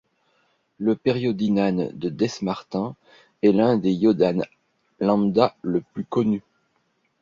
[0.79, 2.95] Le periodinane de Dess-Martin
[3.43, 4.47] est l'un des iodanes
[4.99, 6.41] λ le plus connu.